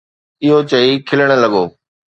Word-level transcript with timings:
اهو 0.43 0.57
چئي 0.69 0.91
کلڻ 1.07 1.29
لڳو. 1.43 1.63